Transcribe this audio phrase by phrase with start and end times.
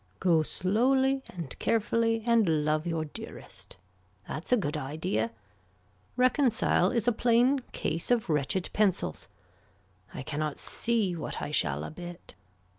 [0.19, 3.77] Go slowly and carefully and love your dearest.
[4.27, 5.29] That's a good idea.
[6.17, 9.27] Reconcile is a plain case of wretched pencils.
[10.11, 12.33] I cannot see what I shall a bit.